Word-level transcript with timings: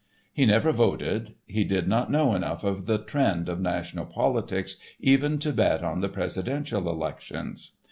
He 0.33 0.47
never 0.47 0.71
voted. 0.71 1.35
He 1.45 1.63
did 1.63 1.87
not 1.87 2.09
know 2.09 2.33
enough 2.33 2.63
of 2.63 2.87
the 2.87 2.97
trend 2.97 3.47
of 3.47 3.61
national 3.61 4.07
politics 4.07 4.77
even 4.99 5.37
to 5.37 5.53
bet 5.53 5.83
on 5.83 6.01
the 6.01 6.09
presidential 6.09 6.89
elections. 6.89 7.73